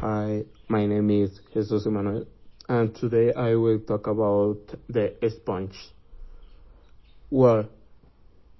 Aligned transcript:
Hi, 0.00 0.44
my 0.68 0.84
name 0.84 1.08
is 1.08 1.40
Jesus 1.54 1.86
Emanuel, 1.86 2.26
and 2.68 2.94
today 2.94 3.32
I 3.32 3.54
will 3.54 3.78
talk 3.78 4.06
about 4.06 4.58
the 4.90 5.14
sponge. 5.30 5.74
Well, 7.30 7.70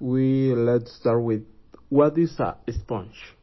we 0.00 0.54
let's 0.54 0.96
start 0.96 1.22
with 1.22 1.44
what 1.90 2.16
is 2.16 2.40
a 2.40 2.56
sponge? 2.72 3.34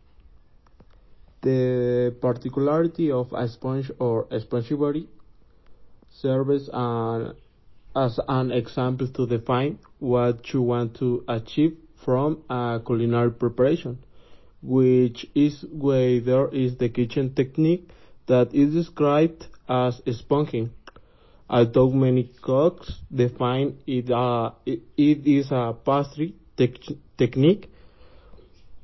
The 1.44 2.16
particularity 2.20 3.12
of 3.12 3.32
a 3.32 3.48
sponge 3.48 3.92
or 4.00 4.26
a 4.32 4.40
spongy 4.40 4.74
body 4.74 5.08
serves 6.10 6.72
an, 6.74 7.36
as 7.96 8.20
an 8.28 8.52
example 8.52 9.08
to 9.10 9.28
define 9.28 9.78
what 10.00 10.52
you 10.52 10.64
want 10.64 10.98
to 10.98 11.24
achieve 11.28 11.78
from 12.04 12.42
a 12.50 12.82
culinary 12.84 13.30
preparation 13.30 14.00
which 14.64 15.28
is 15.36 15.66
where 15.72 16.22
there 16.22 16.48
is 16.50 16.78
the 16.78 16.90
kitchen 16.90 17.34
technique 17.36 17.90
that 18.28 18.54
is 18.54 18.74
described 18.74 19.48
as 19.68 20.02
sponging. 20.12 20.72
Although 21.50 21.92
many 21.92 22.32
cooks 22.42 23.00
define 23.14 23.78
it, 23.86 24.10
uh, 24.10 24.52
it, 24.66 24.82
it 24.98 25.28
is 25.28 25.52
a 25.52 25.76
pastry 25.86 26.34
technique, 27.18 27.70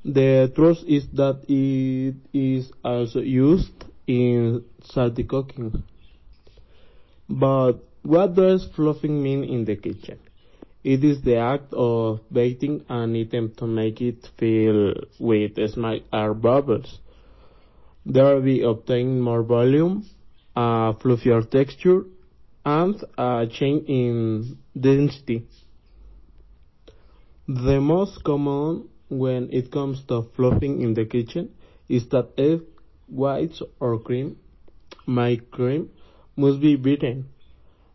the 0.04 0.52
truth 0.54 0.84
is 0.86 1.08
that 1.14 1.40
it 1.48 2.16
is 2.32 2.70
also 2.84 3.20
used 3.20 3.84
in 4.06 4.64
salty 4.84 5.24
cooking. 5.24 5.82
But 7.28 7.74
what 8.02 8.34
does 8.34 8.68
fluffing 8.74 9.22
mean 9.22 9.44
in 9.44 9.64
the 9.64 9.76
kitchen? 9.76 10.18
It 10.82 11.04
is 11.04 11.20
the 11.20 11.36
act 11.36 11.74
of 11.74 12.20
baking 12.32 12.86
an 12.88 13.14
item 13.14 13.52
to 13.56 13.66
make 13.66 14.00
it 14.00 14.30
fill 14.38 14.94
with 15.18 15.58
small 15.70 16.00
air 16.12 16.32
bubbles. 16.32 17.00
There 18.06 18.40
we 18.40 18.62
obtain 18.62 19.20
more 19.20 19.42
volume, 19.42 20.06
a 20.56 20.94
fluffier 20.98 21.42
texture, 21.50 22.06
and 22.64 23.02
a 23.18 23.46
change 23.50 23.84
in 23.88 24.58
density. 24.78 25.46
The 27.46 27.80
most 27.80 28.24
common 28.24 28.88
when 29.10 29.52
it 29.52 29.70
comes 29.70 30.02
to 30.04 30.22
fluffing 30.34 30.80
in 30.80 30.94
the 30.94 31.04
kitchen 31.04 31.50
is 31.88 32.08
that 32.08 32.30
egg 32.38 32.62
whites 33.06 33.60
or 33.80 33.98
cream, 33.98 34.38
my 35.04 35.36
cream, 35.50 35.90
must 36.36 36.60
be 36.60 36.76
beaten 36.76 37.26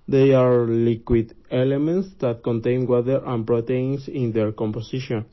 they 0.08 0.34
are 0.34 0.66
liquid 0.68 1.36
elements 1.50 2.10
that 2.20 2.44
contain 2.44 2.86
water 2.88 3.22
and 3.26 3.46
proteins 3.46 4.08
in 4.08 4.32
their 4.32 4.52
composition. 4.52 5.26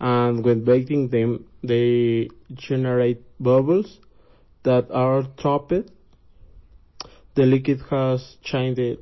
And 0.00 0.44
when 0.44 0.64
baking 0.64 1.08
them, 1.08 1.46
they 1.62 2.30
generate 2.54 3.22
bubbles 3.38 4.00
that 4.62 4.90
are 4.90 5.24
trapped. 5.38 5.90
The 7.34 7.42
liquid 7.42 7.82
has 7.90 8.36
changed 8.42 9.00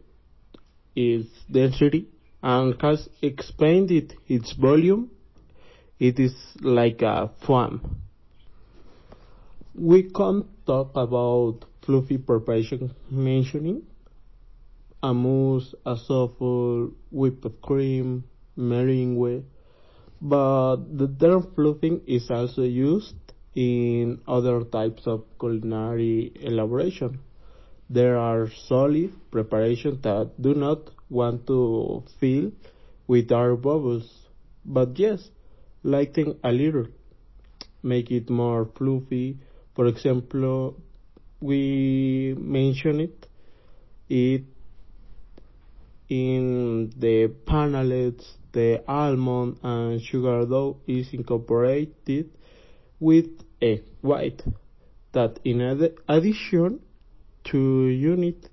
its 0.96 1.28
density 1.50 2.08
and 2.42 2.80
has 2.82 3.08
expanded 3.20 4.14
its 4.26 4.52
volume. 4.52 5.10
It 6.00 6.18
is 6.18 6.34
like 6.60 7.02
a 7.02 7.30
foam. 7.46 8.02
We 9.74 10.10
can't 10.10 10.46
talk 10.66 10.90
about 10.96 11.64
fluffy 11.82 12.18
preparation 12.18 12.94
mentioning 13.10 13.82
a 15.02 15.12
mousse, 15.12 15.74
a 15.84 15.96
souffle, 15.96 16.92
whipped 17.10 17.62
cream, 17.62 18.24
meringue, 18.56 19.44
but 20.20 20.76
the 20.96 21.08
term 21.18 21.50
fluffing 21.54 22.00
is 22.06 22.30
also 22.30 22.62
used 22.62 23.16
in 23.54 24.20
other 24.28 24.62
types 24.64 25.06
of 25.06 25.24
culinary 25.38 26.32
elaboration. 26.40 27.18
There 27.90 28.16
are 28.16 28.48
solid 28.68 29.12
preparations 29.30 30.02
that 30.02 30.30
do 30.40 30.54
not 30.54 30.90
want 31.10 31.46
to 31.48 32.04
fill 32.20 32.52
with 33.06 33.32
air 33.32 33.56
bubbles, 33.56 34.08
but 34.64 34.98
yes, 34.98 35.28
lighten 35.82 36.38
a 36.44 36.52
little, 36.52 36.86
make 37.82 38.10
it 38.10 38.30
more 38.30 38.68
fluffy. 38.76 39.38
For 39.74 39.86
example, 39.86 40.76
we 41.40 42.34
mentioned 42.38 43.00
it, 43.00 43.26
it 44.08 44.44
in 46.08 46.92
the 46.96 47.28
panellets, 47.46 48.24
the 48.52 48.82
almond 48.86 49.58
and 49.62 50.02
sugar 50.02 50.44
dough 50.46 50.78
is 50.86 51.12
incorporated 51.12 52.30
with 53.00 53.26
egg 53.60 53.84
white 54.00 54.42
that 55.12 55.38
in 55.44 55.60
addition 56.08 56.80
to 57.44 57.86
unit, 57.88 58.48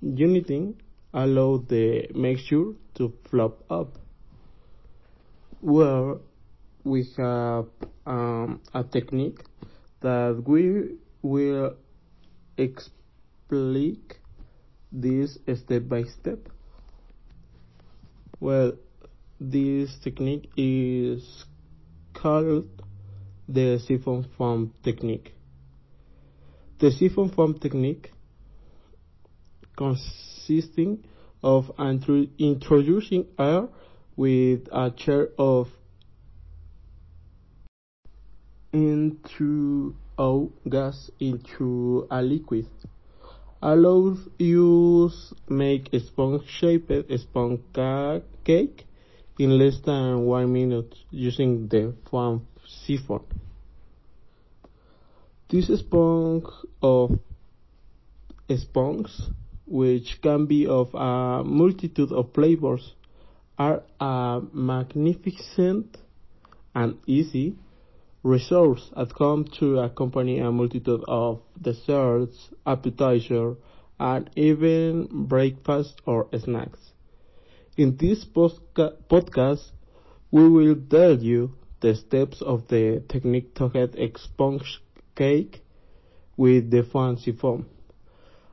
uniting 0.00 0.80
allow 1.12 1.58
the 1.58 2.08
mixture 2.14 2.72
to 2.94 3.12
flop 3.30 3.64
up. 3.70 3.98
Where 5.60 6.16
we 6.84 7.04
have 7.16 7.66
um, 8.06 8.60
a 8.74 8.84
technique 8.84 9.40
that 10.00 10.42
we 10.46 10.96
will 11.22 11.74
explain 12.56 13.98
this 14.92 15.38
step 15.54 15.88
by 15.88 16.04
step. 16.04 16.48
Well, 18.40 18.72
this 19.40 19.98
technique 19.98 20.50
is 20.56 21.44
called 22.14 22.68
the 23.48 23.78
siphon 23.78 24.26
foam 24.36 24.72
technique. 24.82 25.34
The 26.78 26.90
siphon 26.90 27.30
foam 27.30 27.58
technique 27.58 28.12
consisting 29.76 31.04
of 31.42 31.70
introducing 32.38 33.26
air 33.38 33.68
with 34.16 34.68
a 34.72 34.90
chair 34.90 35.28
of 35.38 35.68
into 38.72 39.94
gas 40.68 41.10
into 41.20 42.06
a 42.10 42.22
liquid 42.22 42.66
allows 43.62 44.18
you 44.38 45.10
make 45.48 45.92
a 45.92 46.00
sponge-shaped 46.00 47.10
sponge 47.18 47.60
cake 48.44 48.86
in 49.38 49.58
less 49.58 49.80
than 49.80 50.24
one 50.24 50.52
minute 50.52 50.94
using 51.10 51.68
the 51.68 51.94
foam 52.10 52.46
siphon. 52.66 53.22
This 55.48 55.68
sponge 55.78 56.46
of 56.82 57.18
sponges, 58.56 59.30
which 59.66 60.20
can 60.22 60.46
be 60.46 60.66
of 60.66 60.94
a 60.94 61.44
multitude 61.44 62.12
of 62.12 62.32
flavors, 62.32 62.94
are 63.58 63.82
a 64.00 64.40
magnificent 64.52 65.98
and 66.74 66.98
easy 67.06 67.56
resource 68.26 68.90
at 68.96 69.12
home 69.12 69.44
to 69.44 69.78
accompany 69.78 70.40
a 70.40 70.50
multitude 70.50 71.04
of 71.06 71.40
desserts, 71.62 72.50
appetizers, 72.66 73.56
and 74.00 74.28
even 74.34 75.06
breakfast 75.28 76.02
or 76.06 76.26
snacks. 76.36 76.90
In 77.76 77.96
this 77.96 78.24
podcast, 78.24 79.70
we 80.32 80.48
will 80.48 80.74
tell 80.90 81.16
you 81.16 81.52
the 81.80 81.94
steps 81.94 82.42
of 82.42 82.66
the 82.66 83.00
technique 83.08 83.54
to 83.54 83.68
get 83.68 83.94
a 83.96 84.10
sponge 84.18 84.82
cake 85.14 85.62
with 86.36 86.70
the 86.72 86.82
fancy 86.82 87.30
foam. 87.30 87.66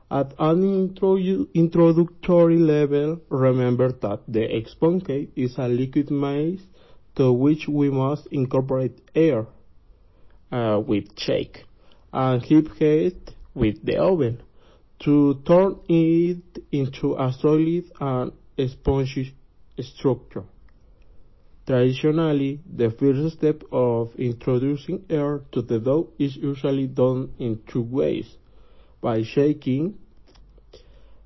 At 0.08 0.34
an 0.38 0.62
intro 0.62 1.16
introductory 1.16 2.58
level, 2.58 3.20
remember 3.28 3.90
that 3.90 4.20
the 4.28 4.64
sponge 4.68 5.04
cake 5.04 5.32
is 5.34 5.58
a 5.58 5.66
liquid 5.66 6.12
mass 6.12 6.60
to 7.16 7.32
which 7.32 7.66
we 7.66 7.90
must 7.90 8.28
incorporate 8.28 9.00
air 9.16 9.46
uh, 10.54 10.78
with 10.78 11.06
shake 11.18 11.64
and 12.12 12.42
heat 12.42 12.68
it 12.80 13.30
with 13.54 13.84
the 13.84 13.96
oven 13.96 14.40
to 15.00 15.42
turn 15.46 15.80
it 15.88 16.62
into 16.70 17.14
a 17.16 17.32
solid 17.40 17.84
and 18.00 18.32
spongy 18.70 19.34
structure. 19.80 20.44
Traditionally, 21.66 22.60
the 22.72 22.90
first 22.90 23.38
step 23.38 23.62
of 23.72 24.14
introducing 24.16 25.04
air 25.10 25.40
to 25.52 25.62
the 25.62 25.80
dough 25.80 26.10
is 26.18 26.36
usually 26.36 26.86
done 26.86 27.32
in 27.38 27.60
two 27.66 27.82
ways, 27.82 28.26
by 29.00 29.22
shaking 29.22 29.98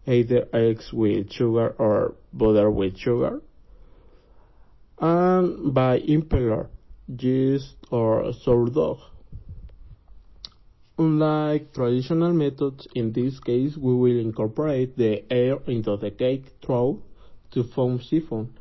either 0.06 0.48
eggs 0.54 0.90
with 0.92 1.30
sugar 1.32 1.74
or 1.78 2.14
butter 2.32 2.70
with 2.70 2.96
sugar, 2.96 3.42
and 5.00 5.74
by 5.74 6.00
impeller, 6.00 6.68
yeast 7.08 7.74
or 7.90 8.32
sourdough. 8.44 9.00
Unlike 11.00 11.74
traditional 11.74 12.32
methods, 12.32 12.88
in 12.92 13.12
this 13.12 13.38
case 13.38 13.76
we 13.76 13.94
will 13.94 14.18
incorporate 14.18 14.96
the 14.96 15.22
air 15.32 15.58
into 15.68 15.96
the 15.96 16.10
cake 16.10 16.60
trough 16.60 16.96
to 17.52 17.62
form 17.62 18.00
siphon, 18.00 18.52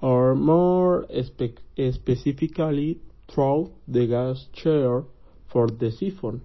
or 0.00 0.34
more 0.34 1.06
spe 1.22 1.58
specifically 1.92 3.00
through 3.30 3.70
the 3.86 4.06
gas 4.06 4.46
chair 4.54 5.04
for 5.46 5.66
the 5.66 5.90
siphon. 5.90 6.40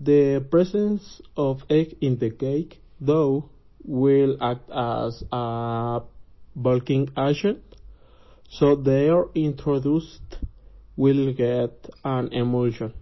The 0.00 0.44
presence 0.50 1.22
of 1.36 1.62
egg 1.70 1.96
in 2.00 2.18
the 2.18 2.30
cake 2.30 2.82
dough 3.00 3.48
will 3.84 4.36
act 4.42 4.68
as 4.70 5.22
a 5.30 6.00
bulking 6.56 7.10
agent, 7.16 7.62
so 8.48 8.74
the 8.74 8.92
air 8.92 9.24
introduced 9.36 10.38
will 10.96 11.32
get 11.32 11.88
an 12.04 12.32
emulsion, 12.32 12.92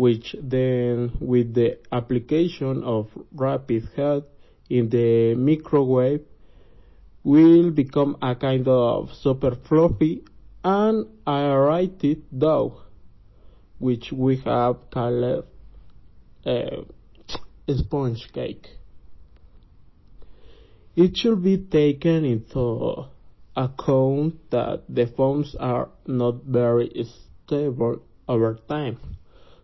which 0.00 0.34
then 0.42 1.12
with 1.20 1.52
the 1.52 1.78
application 1.92 2.82
of 2.84 3.06
rapid 3.34 3.82
heat 3.94 4.24
in 4.70 4.88
the 4.88 5.34
microwave 5.34 6.24
will 7.22 7.70
become 7.70 8.16
a 8.22 8.34
kind 8.34 8.66
of 8.66 9.10
super 9.12 9.54
fluffy 9.68 10.24
and 10.64 11.06
aerated 11.26 12.22
dough, 12.32 12.80
which 13.78 14.10
we 14.10 14.36
have 14.36 14.76
called 14.90 15.44
uh, 16.46 16.76
sponge 17.76 18.26
cake. 18.32 18.68
It 20.96 21.14
should 21.14 21.42
be 21.42 21.58
taken 21.58 22.24
into 22.24 23.04
account 23.54 24.50
that 24.50 24.84
the 24.88 25.06
foams 25.14 25.54
are 25.60 25.90
not 26.06 26.36
very 26.44 26.88
stable 27.44 28.00
over 28.26 28.58
time, 28.66 28.96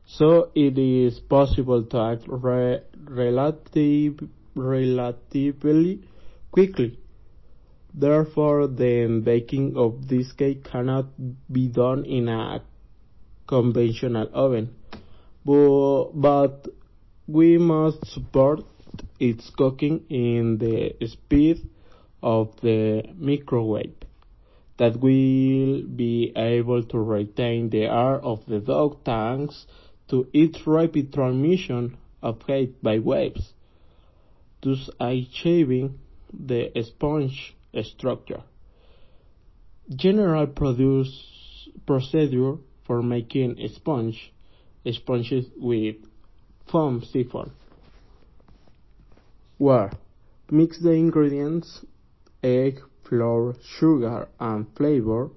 so 0.06 0.50
it 0.54 0.78
is 0.78 1.18
possible 1.18 1.82
to 1.82 1.98
act 1.98 2.22
re 2.28 2.80
relative, 3.04 4.20
relatively 4.54 6.00
quickly. 6.52 6.98
Therefore, 7.92 8.68
the 8.68 9.20
baking 9.24 9.76
of 9.76 10.06
this 10.06 10.30
cake 10.32 10.64
cannot 10.64 11.06
be 11.50 11.68
done 11.68 12.04
in 12.04 12.28
a 12.28 12.62
conventional 13.48 14.28
oven, 14.32 14.74
but, 15.44 16.10
but 16.14 16.68
we 17.26 17.58
must 17.58 18.06
support 18.06 18.60
its 19.18 19.50
cooking 19.50 20.04
in 20.08 20.58
the 20.58 20.94
speed 21.06 21.68
of 22.22 22.54
the 22.60 23.02
microwave 23.18 23.94
that 24.78 25.00
will 25.00 25.82
be 25.82 26.32
able 26.36 26.82
to 26.84 26.98
retain 26.98 27.70
the 27.70 27.84
air 27.84 28.20
of 28.20 28.44
the 28.46 28.60
dough 28.60 28.98
thanks 29.04 29.66
to 30.08 30.26
its 30.32 30.66
rapid 30.66 31.12
transmission 31.12 31.96
of 32.22 32.42
heat 32.46 32.82
by 32.82 32.98
waves, 32.98 33.52
thus 34.62 34.88
achieving 35.00 35.98
the 36.32 36.70
sponge 36.82 37.54
structure. 37.82 38.42
General 39.94 40.46
produce 40.46 41.68
procedure 41.86 42.56
for 42.84 43.02
making 43.02 43.56
sponge 43.68 44.32
sponges 44.92 45.46
with 45.56 45.96
foam 46.66 47.02
siphon 47.02 47.50
where 49.58 49.90
mix 50.50 50.80
the 50.80 50.90
ingredients 50.92 51.84
egg, 52.42 52.80
flour, 53.04 53.54
sugar 53.78 54.28
and 54.38 54.66
flavor 54.76 55.30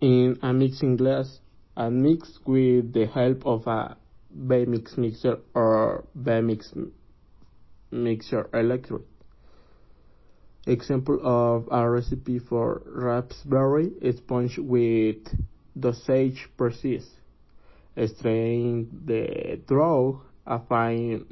in 0.00 0.38
a 0.42 0.52
mixing 0.52 0.96
glass 0.96 1.38
and 1.80 2.02
mix 2.02 2.38
with 2.44 2.92
the 2.92 3.06
help 3.06 3.46
of 3.46 3.66
a 3.66 3.96
Bamix 4.36 4.98
mixer 4.98 5.38
or 5.54 6.04
Bamix 6.14 6.74
mixer 7.90 8.50
electrode. 8.52 9.06
Example 10.66 11.18
of 11.22 11.68
a 11.70 11.88
recipe 11.88 12.38
for 12.38 12.82
raspberry 12.84 13.92
sponge 14.14 14.58
with 14.58 15.26
dosage 15.78 16.50
precise. 16.58 17.08
Strain 18.06 18.86
the 19.06 19.58
dough 19.66 20.20
a 20.46 20.58
fine 20.58 21.24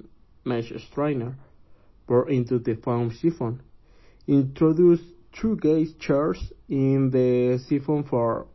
mesh 0.46 0.72
strainer. 0.90 1.36
Pour 2.06 2.26
into 2.30 2.58
the 2.58 2.74
foam 2.74 3.12
siphon. 3.12 3.60
Introduce 4.26 5.02
two 5.30 5.56
gauge 5.56 5.98
chairs 5.98 6.40
in 6.70 7.10
the 7.10 7.58
siphon 7.68 8.02
for 8.04 8.46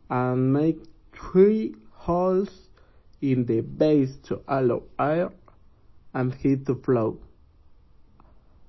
and 0.09 0.53
make 0.53 0.79
three 1.13 1.75
holes 1.93 2.69
in 3.21 3.47
the 3.47 3.61
base 3.61 4.17
to 4.25 4.41
allow 4.47 4.83
air 4.99 5.31
and 6.15 6.35
heat 6.35 6.67
to 6.67 6.75
flow. 6.77 7.19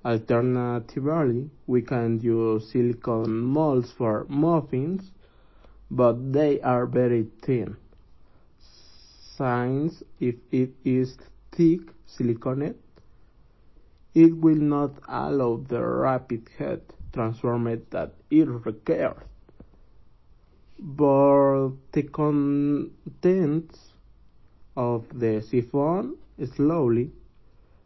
Alternatively, 0.04 1.50
we 1.66 1.82
can 1.82 2.20
use 2.20 2.72
silicone 2.72 3.42
molds 3.42 3.92
for 3.92 4.26
muffins, 4.30 5.12
but 5.90 6.34
they 6.34 6.60
are 6.62 6.86
very 6.86 7.28
thin. 7.42 7.78
Since 9.38 10.04
if 10.20 10.36
it 10.52 10.74
is 10.84 11.18
thick 11.52 11.82
silicone, 12.06 12.76
it 14.14 14.36
will 14.36 14.56
not 14.56 14.94
allow 15.08 15.58
the 15.68 15.82
rapid 15.86 16.50
heat 16.58 16.82
transform 17.14 17.66
that 17.92 18.14
it 18.30 18.48
requires. 18.48 19.24
But 20.80 21.70
the 21.92 22.04
contents 22.04 23.94
of 24.76 25.06
the 25.14 25.42
siphon 25.42 26.18
slowly, 26.56 27.12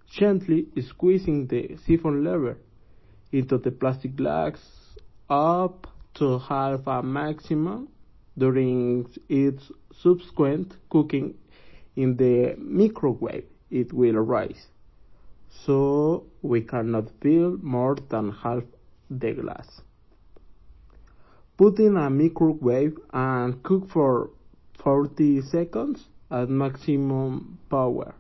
gently 0.10 0.68
squeezing 0.82 1.48
the 1.48 1.78
siphon 1.78 2.24
lever 2.24 2.58
into 3.32 3.58
the 3.58 3.72
plastic 3.72 4.16
glass 4.16 4.96
up 5.30 5.88
to 6.14 6.40
half 6.40 6.86
a 6.88 7.02
maximum 7.04 7.88
during 8.38 9.08
its 9.30 9.72
subsequent 10.02 10.76
cooking 10.90 11.36
in 11.96 12.16
the 12.18 12.56
microwave 12.58 13.46
it 13.70 13.92
will 13.94 14.16
rise 14.16 14.68
so 15.66 16.24
we 16.42 16.62
cannot 16.62 17.10
fill 17.22 17.58
more 17.62 17.98
than 18.10 18.32
half 18.32 18.64
the 19.10 19.34
glass. 19.34 19.82
Put 21.58 21.80
in 21.80 21.98
a 21.98 22.10
microwave 22.10 22.98
and 23.14 23.62
cook 23.62 23.90
for 23.90 24.32
40 24.80 25.42
seconds 25.42 26.08
at 26.32 26.50
maximum 26.50 27.60
power. 27.70 28.16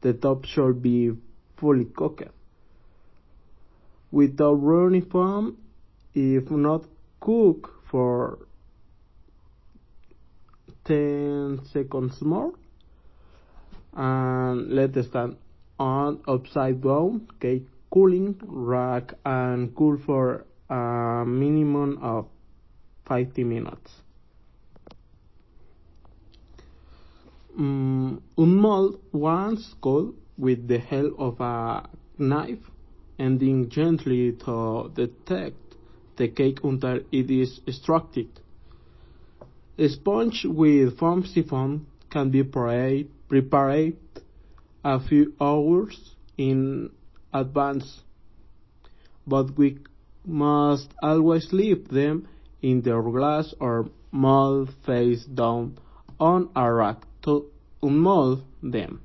The 0.00 0.14
top 0.14 0.44
should 0.44 0.80
be 0.80 1.12
fully 1.56 1.84
cooked. 1.84 2.30
Without 4.10 4.54
running 4.54 5.02
foam, 5.10 5.58
if 6.14 6.50
not 6.50 6.84
cook 7.20 7.82
for 7.90 8.38
10 10.84 11.60
seconds 11.72 12.20
more. 12.22 12.52
And 13.94 14.70
let 14.72 14.92
stand 15.04 15.36
on 15.78 16.22
upside 16.28 16.82
down 16.82 17.28
cake 17.40 17.66
cooling 17.90 18.38
rack 18.46 19.14
and 19.24 19.74
cool 19.74 19.98
for 19.98 20.44
a 20.68 21.24
minimum 21.26 21.98
of 22.02 22.26
50 23.08 23.44
minutes. 23.44 23.90
Um, 27.58 28.22
unmold 28.36 29.00
once 29.12 29.74
cold 29.80 30.14
with 30.36 30.68
the 30.68 30.78
help 30.78 31.18
of 31.18 31.40
a 31.40 31.88
knife 32.18 32.70
ending 33.18 33.70
gently 33.70 34.32
to 34.32 34.90
detect 34.94 35.65
the 36.16 36.28
cake 36.28 36.60
until 36.64 37.00
it 37.12 37.30
is 37.30 37.60
extracted. 37.66 38.28
A 39.78 39.88
sponge 39.88 40.44
with 40.44 40.98
foam 40.98 41.24
siphon 41.24 41.86
can 42.10 42.30
be 42.30 42.42
prepared 42.42 43.96
a 44.84 45.00
few 45.00 45.34
hours 45.40 46.14
in 46.38 46.90
advance, 47.32 48.00
but 49.26 49.56
we 49.58 49.78
must 50.24 50.88
always 51.02 51.52
leave 51.52 51.88
them 51.88 52.28
in 52.62 52.82
their 52.82 53.02
glass 53.02 53.54
or 53.60 53.88
mold 54.10 54.70
face 54.84 55.24
down 55.24 55.78
on 56.18 56.48
a 56.56 56.72
rack 56.72 57.02
to 57.22 57.46
unmold 57.82 58.42
them 58.62 59.00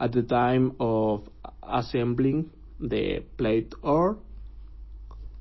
at 0.00 0.12
the 0.12 0.22
time 0.22 0.76
of 0.78 1.28
assembling 1.62 2.50
the 2.80 3.20
plate 3.36 3.74
or 3.82 4.18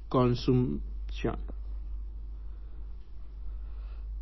consumption. 0.09 1.37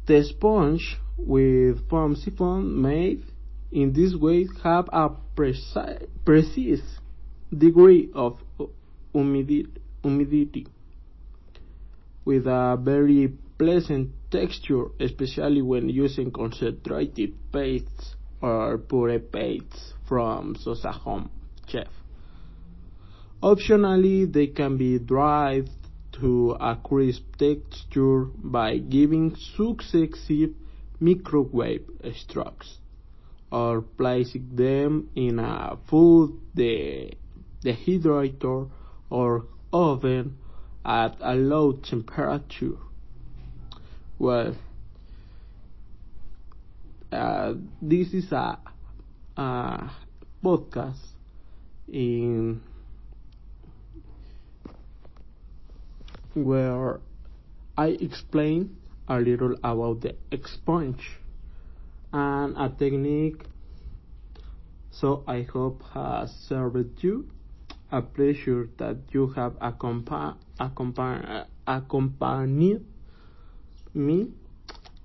The 0.05 0.23
sponge 0.23 0.97
with 1.17 1.89
foam 1.89 2.15
siphon 2.15 2.81
made 2.81 3.23
in 3.71 3.93
this 3.93 4.15
way 4.15 4.47
have 4.63 4.87
a 4.93 5.09
precise, 5.35 6.03
precise 6.23 6.99
degree 7.55 8.09
of 8.13 8.39
humidity, 9.13 9.67
humidity 10.03 10.67
with 12.23 12.47
a 12.47 12.77
very 12.79 13.33
pleasant 13.57 14.11
texture, 14.31 14.85
especially 14.99 15.61
when 15.61 15.89
using 15.89 16.31
concentrated 16.31 17.33
pastes 17.51 18.15
or 18.41 18.77
pure 18.77 19.19
pastes 19.19 19.93
from 20.07 20.55
Sosa 20.55 20.91
Home 20.91 21.29
Chef. 21.67 21.87
Optionally, 23.45 24.33
they 24.33 24.47
can 24.47 24.75
be 24.75 24.97
dried 24.97 25.69
to 26.13 26.57
a 26.59 26.75
crisp 26.83 27.35
texture 27.37 28.23
by 28.43 28.79
giving 28.79 29.35
successive 29.35 30.49
microwave 30.99 31.85
strokes 32.15 32.79
or 33.51 33.83
placing 33.83 34.55
them 34.55 35.11
in 35.15 35.37
a 35.37 35.77
food 35.87 36.39
dehydrator 37.63 38.67
or 39.11 39.45
oven 39.71 40.37
at 40.83 41.15
a 41.21 41.35
low 41.35 41.73
temperature. 41.73 42.79
Well, 44.17 44.55
uh, 47.11 47.53
this 47.79 48.11
is 48.11 48.31
a, 48.31 48.57
a 49.37 49.91
podcast 50.43 51.05
in 51.87 52.61
where 56.35 56.99
I 57.77 57.87
explain 57.87 58.77
a 59.07 59.19
little 59.19 59.55
about 59.63 60.01
the 60.01 60.15
sponge 60.45 61.17
and 62.13 62.55
a 62.57 62.69
technique 62.69 63.43
so 64.95 65.23
I 65.27 65.41
hope 65.41 65.83
has 65.93 66.31
served 66.47 67.03
you. 67.03 67.29
A 67.91 68.01
pleasure 68.01 68.69
that 68.77 68.97
you 69.11 69.27
have 69.35 69.53
accompa 69.59 70.35
accompa 70.59 71.45
accompanied 71.67 72.85
me 73.93 74.31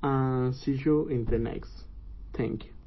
and 0.02 0.54
see 0.54 0.80
you 0.84 1.08
in 1.08 1.24
the 1.24 1.38
next. 1.38 1.72
Thank 2.32 2.66
you 2.66 2.79